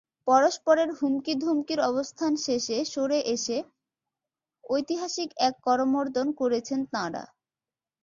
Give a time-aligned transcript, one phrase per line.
[0.27, 3.57] পরস্পরের হুমকি ধমকির অবস্থান শেষে সরে এসে
[4.69, 7.23] ঐতিহাসিক এক করমর্দন করেছেন তাঁরা।